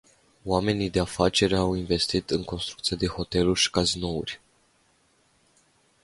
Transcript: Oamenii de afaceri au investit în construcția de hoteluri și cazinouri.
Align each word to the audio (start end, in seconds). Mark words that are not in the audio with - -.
Oamenii 0.45 0.89
de 0.89 0.99
afaceri 0.99 1.55
au 1.55 1.73
investit 1.73 2.29
în 2.29 2.43
construcția 2.43 2.97
de 2.97 3.07
hoteluri 3.07 3.59
și 3.59 3.69
cazinouri. 3.71 4.41